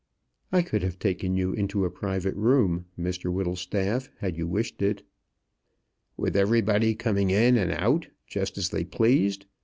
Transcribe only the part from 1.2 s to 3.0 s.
you into a private room,